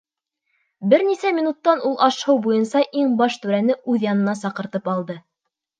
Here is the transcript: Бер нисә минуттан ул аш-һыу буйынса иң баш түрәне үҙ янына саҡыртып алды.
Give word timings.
Бер 0.93 1.03
нисә 1.09 1.33
минуттан 1.39 1.83
ул 1.91 1.95
аш-һыу 2.07 2.41
буйынса 2.49 2.83
иң 3.03 3.15
баш 3.23 3.39
түрәне 3.45 3.81
үҙ 3.95 4.11
янына 4.11 4.39
саҡыртып 4.45 4.95
алды. 4.99 5.23